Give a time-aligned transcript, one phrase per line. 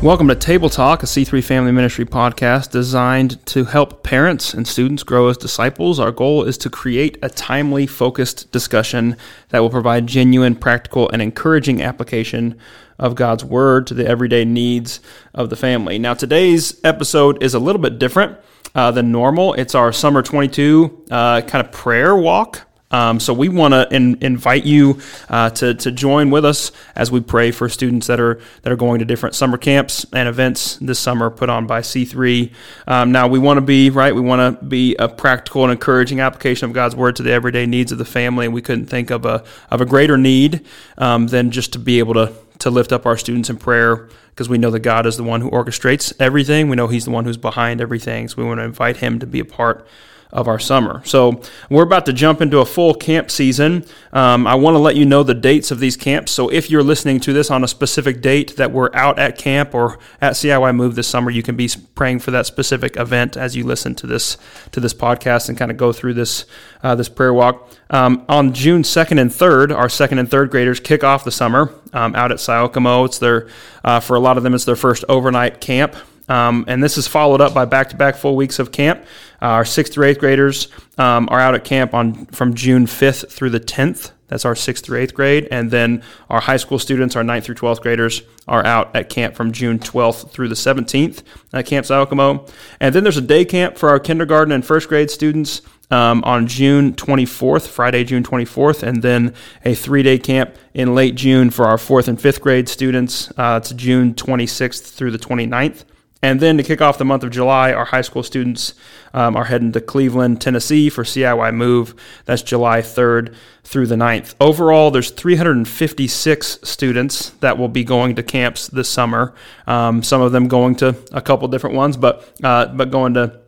[0.00, 5.02] Welcome to Table Talk, a C3 Family Ministry podcast designed to help parents and students
[5.02, 5.98] grow as disciples.
[5.98, 9.16] Our goal is to create a timely, focused discussion
[9.48, 12.56] that will provide genuine, practical, and encouraging application
[13.00, 15.00] of God's Word to the everyday needs
[15.34, 15.98] of the family.
[15.98, 18.38] Now, today's episode is a little bit different
[18.76, 19.54] uh, than normal.
[19.54, 22.67] It's our Summer 22 uh, kind of prayer walk.
[22.90, 27.10] Um, so we want to in, invite you uh, to, to join with us as
[27.10, 30.76] we pray for students that are that are going to different summer camps and events
[30.76, 32.50] this summer put on by C3.
[32.86, 34.14] Um, now we want to be right.
[34.14, 37.66] We want to be a practical and encouraging application of God's word to the everyday
[37.66, 38.46] needs of the family.
[38.46, 40.64] And we couldn't think of a of a greater need
[40.96, 44.48] um, than just to be able to to lift up our students in prayer because
[44.48, 46.68] we know that God is the one who orchestrates everything.
[46.68, 48.28] We know He's the one who's behind everything.
[48.28, 49.84] So we want to invite Him to be a part
[50.30, 51.02] of our summer.
[51.04, 53.84] So we're about to jump into a full camp season.
[54.12, 56.32] Um, I want to let you know the dates of these camps.
[56.32, 59.74] So if you're listening to this on a specific date that we're out at camp
[59.74, 63.56] or at CIY Move this summer, you can be praying for that specific event as
[63.56, 64.36] you listen to this
[64.70, 66.44] to this podcast and kind of go through this
[66.82, 67.72] uh, this prayer walk.
[67.90, 71.72] Um, on June 2nd and 3rd, our second and third graders kick off the summer
[71.94, 73.06] um, out at Siokamo.
[73.06, 73.48] It's their
[73.82, 75.94] uh, for a lot of them, it's their first overnight camp.
[76.28, 79.02] Um, and this is followed up by back-to-back full weeks of camp.
[79.40, 83.30] Uh, our sixth through eighth graders um, are out at camp on from June 5th
[83.30, 84.10] through the 10th.
[84.28, 85.48] That's our sixth through eighth grade.
[85.50, 89.34] And then our high school students, our ninth through 12th graders, are out at camp
[89.34, 92.48] from June 12th through the 17th at Camp Siokamo.
[92.78, 96.46] And then there's a day camp for our kindergarten and first grade students um, on
[96.46, 101.66] June 24th, Friday, June 24th, and then a three day camp in late June for
[101.66, 103.30] our fourth and fifth grade students.
[103.36, 105.84] Uh, it's June 26th through the 29th.
[106.20, 108.74] And then to kick off the month of July, our high school students
[109.14, 111.94] um, are heading to Cleveland, Tennessee for CIY Move.
[112.24, 114.34] That's July 3rd through the 9th.
[114.40, 119.32] Overall, there's 356 students that will be going to camps this summer.
[119.68, 123.38] Um, some of them going to a couple different ones, but uh, but going to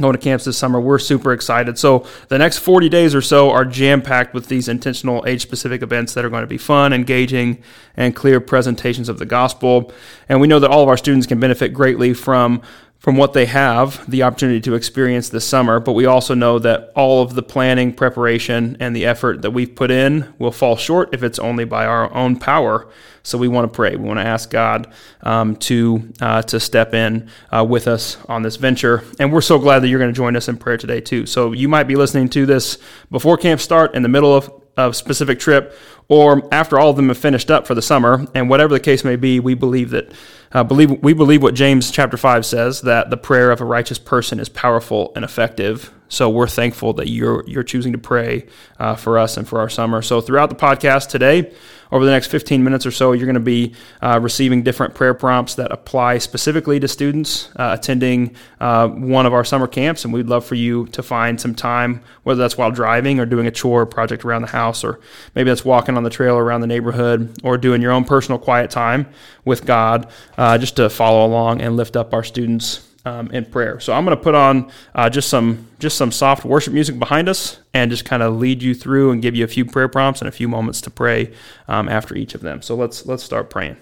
[0.00, 0.80] going to camps this summer.
[0.80, 1.76] We're super excited.
[1.76, 5.82] So the next 40 days or so are jam packed with these intentional age specific
[5.82, 7.60] events that are going to be fun, engaging,
[7.96, 9.92] and clear presentations of the gospel.
[10.28, 12.62] And we know that all of our students can benefit greatly from
[12.98, 16.90] from what they have the opportunity to experience this summer, but we also know that
[16.96, 21.14] all of the planning, preparation, and the effort that we've put in will fall short
[21.14, 22.88] if it's only by our own power.
[23.22, 23.94] So we want to pray.
[23.94, 24.92] We want to ask God
[25.22, 29.58] um, to uh, to step in uh, with us on this venture, and we're so
[29.58, 31.26] glad that you're going to join us in prayer today too.
[31.26, 32.78] So you might be listening to this
[33.10, 35.76] before camp start, in the middle of a specific trip,
[36.08, 38.26] or after all of them have finished up for the summer.
[38.34, 40.12] And whatever the case may be, we believe that
[40.52, 43.98] uh, believe we believe what James chapter five says that the prayer of a righteous
[43.98, 45.92] person is powerful and effective.
[46.08, 48.46] So we're thankful that you're you're choosing to pray
[48.78, 50.02] uh, for us and for our summer.
[50.02, 51.52] So throughout the podcast today,
[51.90, 55.14] over the next 15 minutes or so, you're going to be uh, receiving different prayer
[55.14, 60.04] prompts that apply specifically to students uh, attending uh, one of our summer camps.
[60.04, 63.46] And we'd love for you to find some time, whether that's while driving or doing
[63.46, 65.00] a chore project around the house, or
[65.34, 68.70] maybe that's walking on the trail around the neighborhood, or doing your own personal quiet
[68.70, 69.06] time
[69.44, 73.80] with God, uh, just to follow along and lift up our students um, in prayer.
[73.80, 77.28] So I'm going to put on uh, just some just some soft worship music behind
[77.28, 80.20] us, and just kind of lead you through and give you a few prayer prompts
[80.20, 81.32] and a few moments to pray
[81.68, 82.60] um, after each of them.
[82.60, 83.76] So let's let's start praying.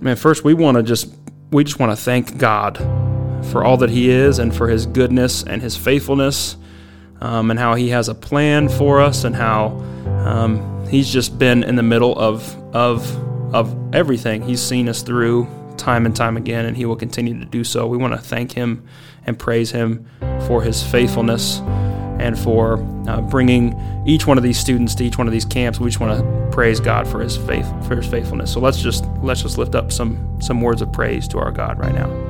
[0.00, 1.14] Man, first we want to just
[1.52, 2.78] we just want to thank God
[3.52, 6.56] for all that He is and for His goodness and His faithfulness,
[7.20, 9.68] um, and how He has a plan for us and how
[10.26, 14.42] um, He's just been in the middle of of of everything.
[14.42, 17.86] He's seen us through time and time again, and He will continue to do so.
[17.86, 18.86] We want to thank Him
[19.26, 20.06] and praise Him
[20.46, 21.60] for His faithfulness
[22.20, 23.74] and for uh, bringing
[24.06, 25.80] each one of these students to each one of these camps.
[25.80, 28.52] We just want to praise God for His faith, for His faithfulness.
[28.52, 31.78] So let's just let's just lift up some some words of praise to our God
[31.78, 32.21] right now.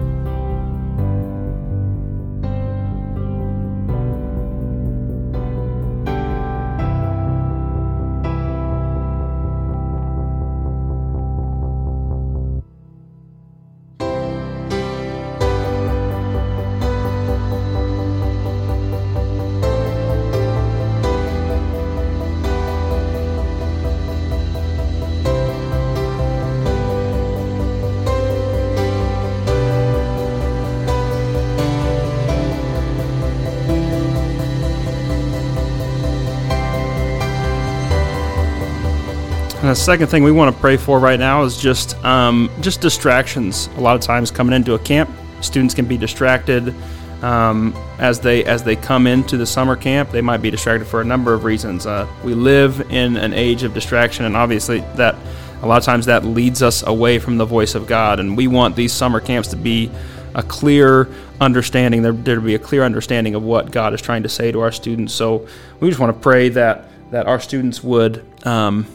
[39.73, 43.71] The second thing we want to pray for right now is just um, just distractions.
[43.79, 45.09] A lot of times coming into a camp,
[45.41, 46.75] students can be distracted
[47.23, 50.11] um, as they as they come into the summer camp.
[50.11, 51.87] They might be distracted for a number of reasons.
[51.87, 55.17] Uh, we live in an age of distraction, and obviously that
[55.63, 58.21] a lot of times that leads us away from the voice of God.
[58.21, 59.91] And we want these summer camps to be
[60.35, 61.09] a clear
[61.41, 62.03] understanding.
[62.03, 64.61] There, there to be a clear understanding of what God is trying to say to
[64.61, 65.15] our students.
[65.15, 65.49] So
[65.81, 68.87] we just want to pray that that our students would um,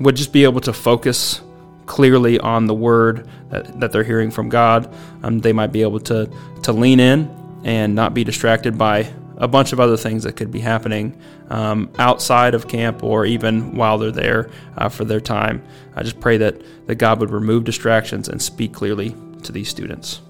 [0.00, 1.40] would just be able to focus
[1.86, 4.92] clearly on the word that, that they're hearing from God.
[5.22, 6.30] Um, they might be able to
[6.62, 7.30] to lean in
[7.64, 11.20] and not be distracted by a bunch of other things that could be happening
[11.50, 15.62] um, outside of camp or even while they're there uh, for their time.
[15.94, 20.20] I just pray that, that God would remove distractions and speak clearly to these students.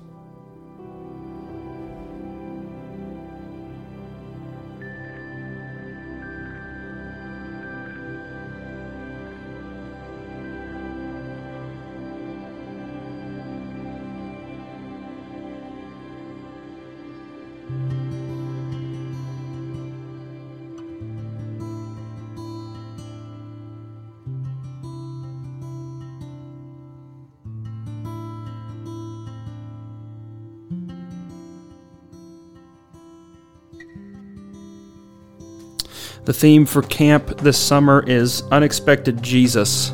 [36.26, 39.92] The theme for camp this summer is Unexpected Jesus.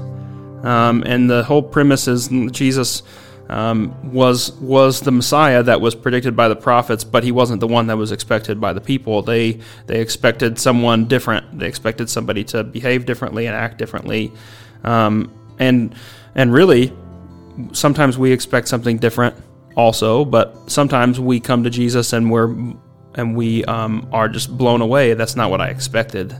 [0.63, 3.03] Um, and the whole premise is Jesus
[3.51, 7.67] um, was was the Messiah that was predicted by the prophets, but he wasn't the
[7.67, 9.21] one that was expected by the people.
[9.21, 11.59] They they expected someone different.
[11.59, 14.33] They expected somebody to behave differently and act differently,
[14.85, 15.95] um, and
[16.35, 16.95] and really,
[17.73, 19.37] sometimes we expect something different
[19.77, 20.25] also.
[20.25, 22.57] But sometimes we come to Jesus and we're
[23.15, 25.15] and we um, are just blown away.
[25.15, 26.37] That's not what I expected.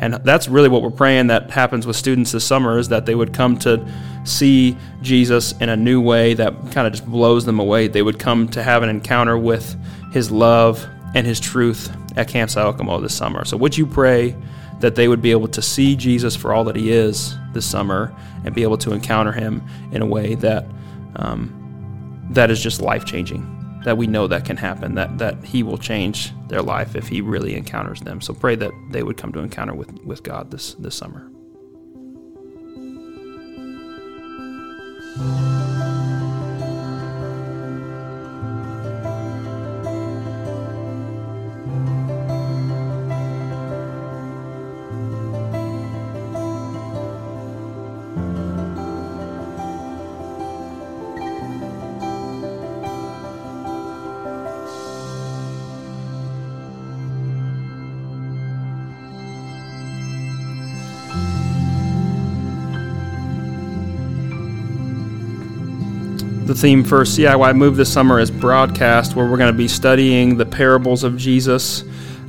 [0.00, 3.14] And that's really what we're praying that happens with students this summer is that they
[3.14, 3.86] would come to
[4.24, 7.86] see Jesus in a new way that kind of just blows them away.
[7.86, 9.76] They would come to have an encounter with
[10.12, 13.44] his love and his truth at Camp Siokamo this summer.
[13.44, 14.34] So would you pray
[14.80, 18.14] that they would be able to see Jesus for all that he is this summer
[18.44, 19.62] and be able to encounter him
[19.92, 20.64] in a way that
[21.16, 23.59] um, that is just life changing?
[23.84, 27.20] That we know that can happen, that, that He will change their life if He
[27.20, 28.20] really encounters them.
[28.20, 31.30] So pray that they would come to encounter with, with God this, this summer.
[66.50, 70.36] The theme for CIY Move this summer is broadcast, where we're going to be studying
[70.36, 71.84] the parables of Jesus.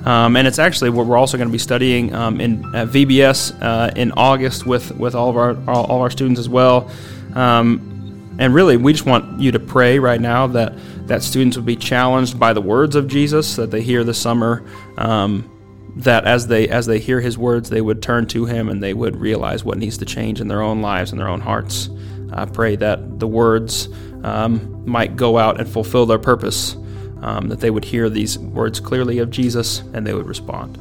[0.06, 3.60] Um, and it's actually what we're also going to be studying um, in at VBS
[3.64, 6.92] uh, in August with, with all of our all, all our students as well.
[7.34, 10.76] Um, and really, we just want you to pray right now that
[11.08, 14.64] that students would be challenged by the words of Jesus that they hear this summer.
[15.00, 15.50] Um,
[15.96, 18.94] that as they as they hear His words, they would turn to Him and they
[18.94, 21.90] would realize what needs to change in their own lives and their own hearts.
[22.34, 23.90] I pray that the words
[24.24, 26.76] um, might go out and fulfill their purpose,
[27.22, 30.78] um, that they would hear these words clearly of Jesus and they would respond.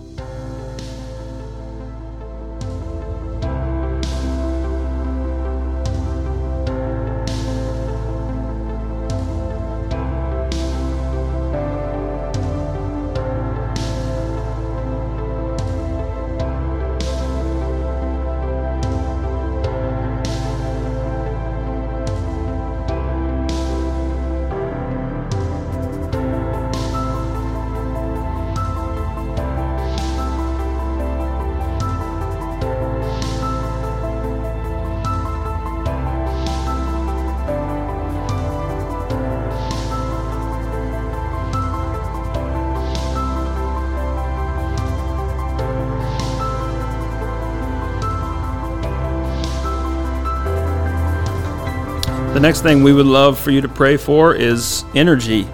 [52.41, 55.47] The next thing we would love for you to pray for is energy,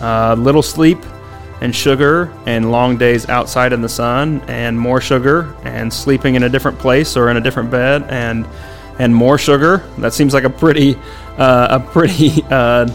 [0.00, 0.98] uh, little sleep
[1.60, 6.44] and sugar, and long days outside in the sun, and more sugar, and sleeping in
[6.44, 8.46] a different place or in a different bed, and
[9.00, 9.78] and more sugar.
[9.98, 10.94] That seems like a pretty
[11.38, 12.88] uh, a pretty uh,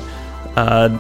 [0.56, 0.98] uh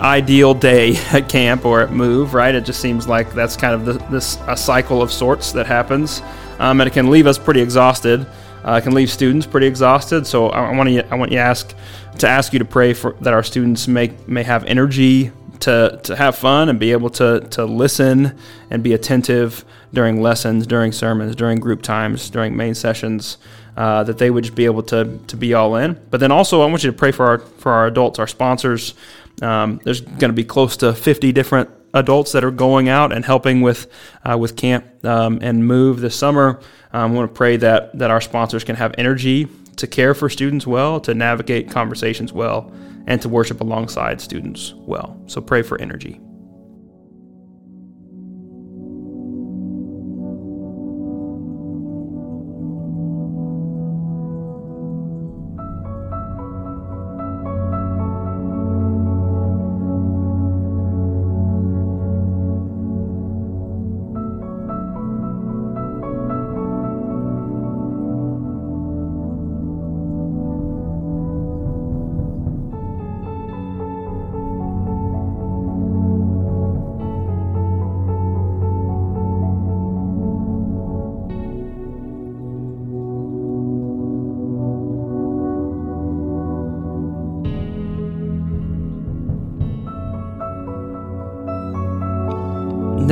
[0.00, 2.56] ideal day at camp or at move, right?
[2.56, 6.22] It just seems like that's kind of the, this a cycle of sorts that happens,
[6.58, 8.26] um, and it can leave us pretty exhausted
[8.64, 10.26] uh, can leave students pretty exhausted.
[10.26, 11.74] So I, want to I want you ask
[12.18, 16.16] to ask you to pray for that our students may may have energy to, to
[16.16, 18.36] have fun and be able to, to listen
[18.70, 23.38] and be attentive during lessons, during sermons, during group times, during main sessions,
[23.76, 26.00] uh, that they would just be able to, to be all in.
[26.10, 28.94] But then also, I want you to pray for our, for our adults, our sponsors.
[29.40, 33.24] Um, there's going to be close to 50 different adults that are going out and
[33.24, 33.86] helping with
[34.24, 36.60] uh, with camp um, and move this summer.
[36.92, 40.28] Um, I want to pray that that our sponsors can have energy to care for
[40.28, 42.72] students well, to navigate conversations well,
[43.06, 45.20] and to worship alongside students well.
[45.26, 46.20] So pray for energy.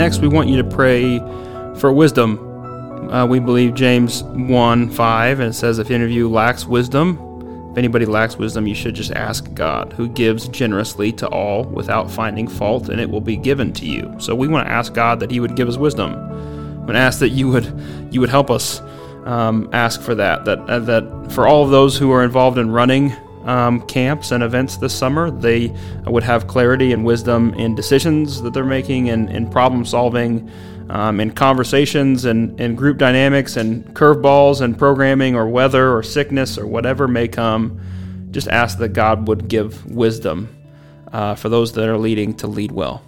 [0.01, 1.19] Next, we want you to pray
[1.79, 2.39] for wisdom.
[3.13, 7.69] Uh, we believe James 1 5, and it says, If any of you lacks wisdom,
[7.71, 12.11] if anybody lacks wisdom, you should just ask God, who gives generously to all without
[12.11, 14.11] finding fault, and it will be given to you.
[14.19, 16.15] So we want to ask God that He would give us wisdom.
[16.87, 17.67] To ask that you would
[18.11, 18.81] you would help us
[19.27, 20.47] um, ask for that.
[20.47, 23.13] That uh, that for all of those who are involved in running
[23.45, 25.75] um, camps and events this summer, they
[26.07, 30.51] would have clarity and wisdom in decisions that they're making and, in problem solving,
[30.91, 36.59] um, in conversations and, and group dynamics and curveballs and programming or weather or sickness
[36.59, 37.81] or whatever may come.
[38.31, 40.49] Just ask that God would give wisdom
[41.13, 43.03] uh, for those that are leading to lead well.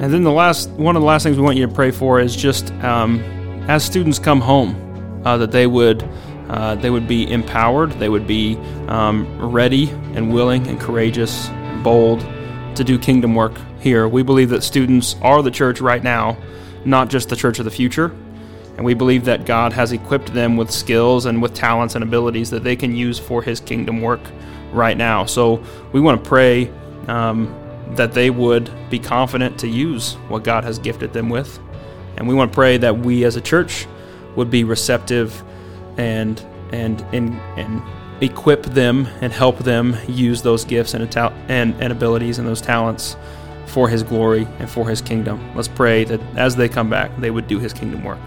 [0.00, 2.20] And then the last one of the last things we want you to pray for
[2.20, 3.20] is just um,
[3.68, 6.08] as students come home, uh, that they would
[6.48, 8.56] uh, they would be empowered, they would be
[8.88, 12.20] um, ready and willing and courageous, and bold
[12.76, 14.08] to do kingdom work here.
[14.08, 16.38] We believe that students are the church right now,
[16.86, 18.06] not just the church of the future.
[18.76, 22.48] And we believe that God has equipped them with skills and with talents and abilities
[22.50, 24.22] that they can use for His kingdom work
[24.72, 25.26] right now.
[25.26, 26.70] So we want to pray
[27.06, 27.54] um,
[27.96, 31.58] that they would be confident to use what God has gifted them with.
[32.16, 33.86] And we want to pray that we as a church
[34.36, 35.42] would be receptive
[35.96, 36.40] and
[36.72, 37.82] and and, and
[38.20, 43.16] equip them and help them use those gifts and, and, and abilities and those talents
[43.66, 45.40] for his glory and for his kingdom.
[45.54, 48.18] Let's pray that as they come back, they would do his kingdom work.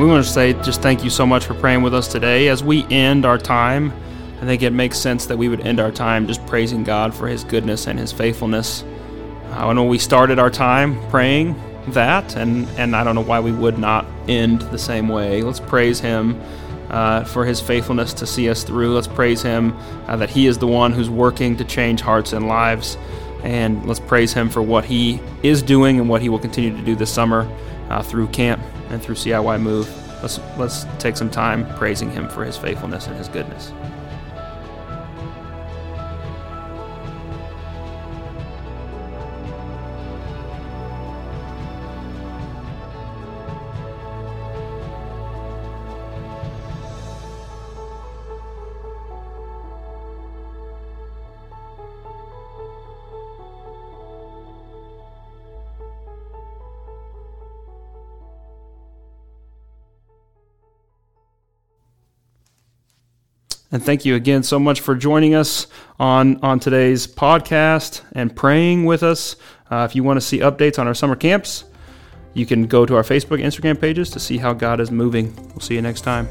[0.00, 2.48] We want to say just thank you so much for praying with us today.
[2.48, 3.92] As we end our time,
[4.40, 7.28] I think it makes sense that we would end our time just praising God for
[7.28, 8.82] His goodness and His faithfulness.
[9.50, 13.40] Uh, I know we started our time praying that, and, and I don't know why
[13.40, 15.42] we would not end the same way.
[15.42, 16.40] Let's praise Him.
[16.88, 18.92] Uh, for his faithfulness to see us through.
[18.92, 19.76] Let's praise him
[20.08, 22.98] uh, that he is the one who's working to change hearts and lives
[23.44, 26.82] And let's praise him for what he is doing and what he will continue to
[26.82, 27.48] do this summer
[27.90, 28.60] uh, through camp
[28.90, 29.88] and through CIY Move.
[30.22, 33.72] Let's, let's take some time praising him for his faithfulness and his goodness.
[63.72, 65.66] And thank you again so much for joining us
[65.98, 69.36] on, on today's podcast and praying with us.
[69.70, 71.64] Uh, if you want to see updates on our summer camps,
[72.34, 75.34] you can go to our Facebook, Instagram pages to see how God is moving.
[75.50, 76.28] We'll see you next time.